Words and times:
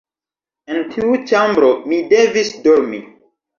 En 0.75 0.79
tiu 0.95 1.19
ĉambro 1.33 1.71
mi 1.93 2.01
devis 2.17 2.53
dormi. 2.67 3.07